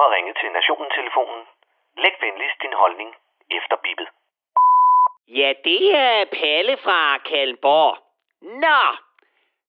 [0.00, 1.42] har ringet til Nationen-telefonen.
[1.96, 3.10] Læg venligst din holdning
[3.50, 4.08] efter bippet.
[5.28, 7.98] Ja, det er Palle fra Kalmborg.
[8.42, 8.80] Nå,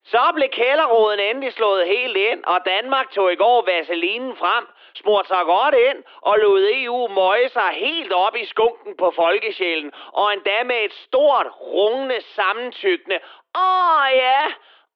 [0.05, 5.27] så blev kælderråden endelig slået helt ind, og Danmark tog i går vaselinen frem, smurte
[5.27, 10.33] sig godt ind og lod EU møje sig helt op i skunken på folkesjælen, og
[10.33, 13.19] endda med et stort, rungende sammentykkende.
[13.55, 14.46] Åh ja,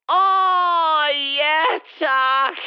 [0.09, 1.63] åh ja
[1.99, 2.57] tak.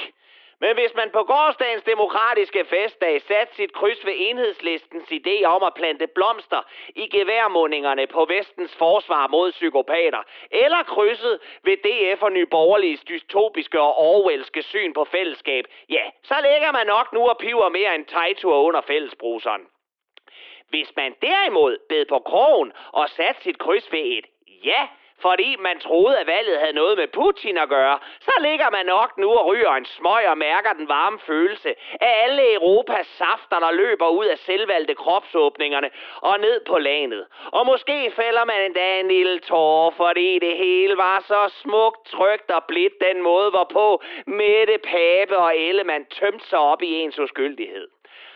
[0.65, 5.75] Men hvis man på gårdsdagens demokratiske festdag satte sit kryds ved enhedslistens idé om at
[5.75, 13.05] plante blomster i geværmundingerne på vestens forsvar mod psykopater, eller krydset ved DF og Nyborgerliges
[13.05, 17.95] dystopiske og orwellske syn på fællesskab, ja, så ligger man nok nu og piver mere
[17.95, 19.63] end tegtur under fællesbruseren.
[20.69, 24.27] Hvis man derimod bed på krogen og satte sit kryds ved et
[24.65, 24.89] ja,
[25.23, 29.19] fordi man troede, at valget havde noget med Putin at gøre, så ligger man nok
[29.19, 33.71] nu og ryger en smøg og mærker den varme følelse af alle Europas safter, der
[33.71, 37.27] løber ud af selvvalgte kropsåbningerne og ned på landet.
[37.53, 42.51] Og måske fælder man endda en lille tår, fordi det hele var så smukt, trygt
[42.51, 47.89] og blidt den måde, hvorpå Mette Pape og Ellemann tømte sig op i ens uskyldighed.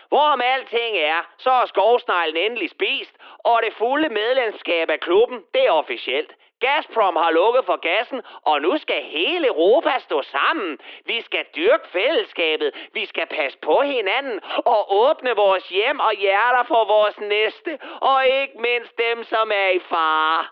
[0.09, 5.65] Hvorom alting er, så er skovsneglen endelig spist, og det fulde medlemskab af klubben, det
[5.65, 6.31] er officielt.
[6.59, 10.79] Gazprom har lukket for gassen, og nu skal hele Europa stå sammen.
[11.05, 16.63] Vi skal dyrke fællesskabet, vi skal passe på hinanden og åbne vores hjem og hjerter
[16.63, 20.45] for vores næste, og ikke mindst dem, som er i fare.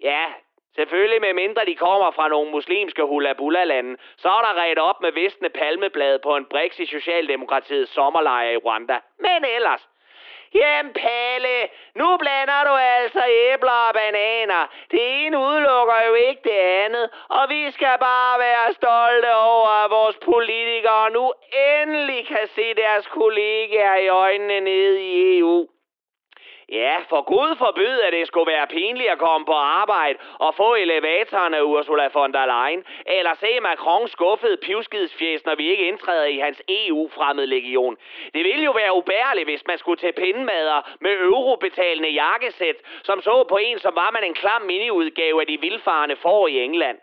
[0.00, 0.24] Ja,
[0.74, 5.12] Selvfølgelig med mindre de kommer fra nogle muslimske hula-lande, så er der ret op med
[5.12, 8.98] visne palmeblade på en briks i Socialdemokratiets sommerlejr i Rwanda.
[9.18, 9.88] Men ellers,
[10.54, 14.62] Jamen Palle, nu blander du altså æbler og bananer.
[14.90, 17.10] Det ene udelukker jo ikke det andet.
[17.28, 21.32] Og vi skal bare være stolte over, at vores politikere nu
[21.82, 25.68] endelig kan se deres kollegaer i øjnene nede i EU.
[26.72, 30.74] Ja, for Gud forbyd, at det skulle være pinligt at komme på arbejde og få
[30.74, 36.24] elevatoren af Ursula von der Leyen, eller se Macron skuffede pivskidsfjes, når vi ikke indtræder
[36.24, 37.96] i hans EU-fremmede legion.
[38.34, 43.44] Det ville jo være ubærligt, hvis man skulle til pindemader med eurobetalende jakkesæt, som så
[43.48, 46.98] på en, som var man en klam miniudgave af de vildfarende får i England.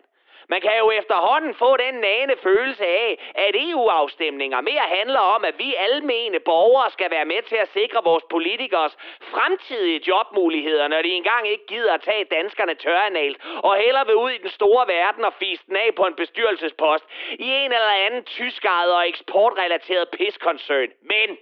[0.50, 5.58] Man kan jo efterhånden få den nane følelse af, at EU-afstemninger mere handler om, at
[5.58, 11.08] vi almene borgere skal være med til at sikre vores politikers fremtidige jobmuligheder, når de
[11.08, 15.24] engang ikke gider at tage danskerne tørrenalt, og heller vil ud i den store verden
[15.24, 20.88] og fise den af på en bestyrelsespost i en eller anden tyskejet og eksportrelateret piskoncern.
[21.02, 21.38] Men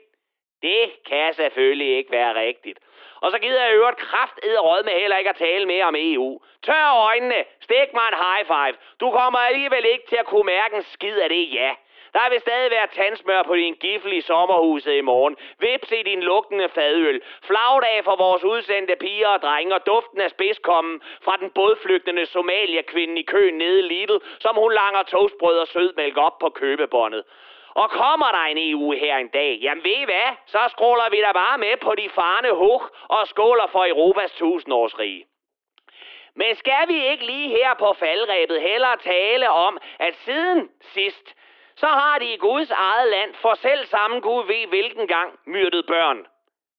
[0.62, 2.78] det kan selvfølgelig ikke være rigtigt.
[3.21, 6.41] Og så gider jeg øvrigt kraft råd med heller ikke at tale mere om EU.
[6.62, 8.77] Tør øjnene, stik mig en high five.
[9.00, 11.71] Du kommer alligevel ikke til at kunne mærke en skid af det ja.
[12.16, 15.37] Der vil stadig være tandsmør på din gifle i sommerhuset i morgen.
[15.59, 17.22] Vips i din lugtende fadøl.
[17.43, 23.21] Flagdag for vores udsendte piger og drenge og duften af spidskommen fra den bådflygtende Somalia-kvinde
[23.21, 27.25] i køen nede i Lidl, som hun langer toastbrød og sødmælk op på købebåndet.
[27.82, 30.31] Og kommer der en EU her en dag, jamen ved I hvad?
[30.47, 35.26] Så skråler vi da bare med på de farne hug og skåler for Europas tusindårsrige.
[36.34, 41.34] Men skal vi ikke lige her på faldrebet heller tale om, at siden sidst,
[41.76, 45.86] så har de i Guds eget land for selv samme Gud ved hvilken gang myrdet
[45.86, 46.26] børn.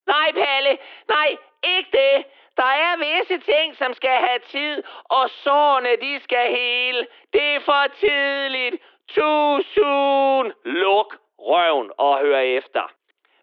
[0.08, 2.26] Nej, Palle, nej, ikke det.
[2.58, 7.08] Der er visse ting, som skal have tid, og sårene, de skal hele.
[7.34, 8.76] Det er for tidligt.
[9.08, 10.37] Tusind.
[10.68, 12.92] Luk røven og hør efter.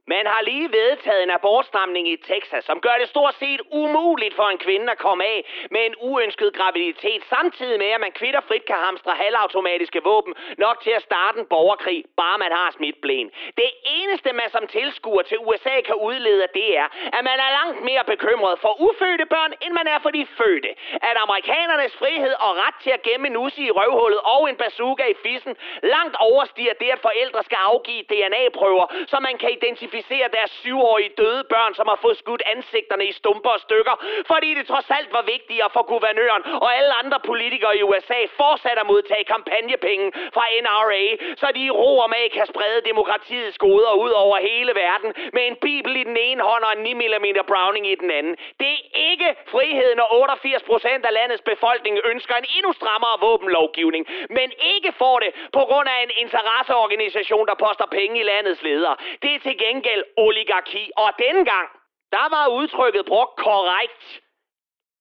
[0.06, 4.48] Man har lige vedtaget en abortstramning i Texas, som gør det stort set umuligt for
[4.48, 5.38] en kvinde at komme af
[5.70, 10.76] med en uønsket graviditet, samtidig med, at man kvitter frit kan hamstre halvautomatiske våben nok
[10.84, 13.30] til at starte en borgerkrig, bare man har smidt blæn.
[13.56, 17.84] Det eneste, man som tilskuer til USA kan udlede, det er, at man er langt
[17.84, 20.70] mere bekymret for ufødte børn, end man er for de fødte.
[21.10, 25.16] At amerikanernes frihed og ret til at gemme en i røvhullet og en bazooka i
[25.22, 30.50] fissen langt overstiger det, at forældre skal afgive DNA-prøver, så man kan identificere identificere deres
[30.62, 33.94] syvårige døde børn, som har fået skudt ansigterne i stumper og stykker,
[34.32, 38.78] fordi det trods alt var vigtigere for guvernøren og alle andre politikere i USA fortsat
[38.82, 40.06] at modtage kampagnepenge
[40.36, 41.04] fra NRA,
[41.40, 45.44] så de i ro og mag kan sprede demokratiets goder ud over hele verden med
[45.50, 48.34] en bibel i den ene hånd og en 9 mm Browning i den anden.
[48.60, 54.02] Det er ikke friheden, når 88 procent af landets befolkning ønsker en endnu strammere våbenlovgivning,
[54.30, 58.96] men ikke får det på grund af en interesseorganisation, der poster penge i landets ledere.
[59.22, 60.90] Det er til gengæld gengæld oligarki.
[60.96, 61.68] Og dengang,
[62.12, 64.20] der var udtrykket brugt korrekt.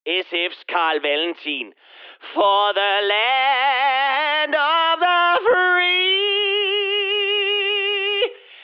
[0.07, 1.73] SF's Karl Valentin.
[2.33, 6.23] For the land of the free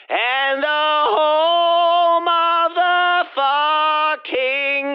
[0.08, 4.86] and the home of the fucking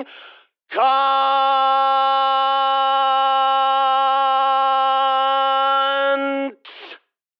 [0.69, 0.95] cunt.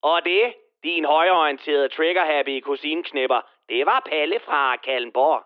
[0.02, 0.54] Og det,
[0.84, 5.42] din højreorienterede trigger-happy kusinknipper, det var Palle fra Kallenborg.